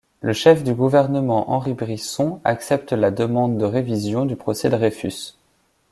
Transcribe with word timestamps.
Le 0.21 0.33
chef 0.33 0.63
du 0.63 0.73
gouvernement 0.73 1.51
Henri 1.51 1.75
Brisson 1.75 2.41
accepte 2.43 2.91
la 2.91 3.11
demande 3.11 3.59
de 3.59 3.65
révision 3.65 4.25
du 4.25 4.35
procès 4.35 4.67
Dreyfus. 4.71 5.33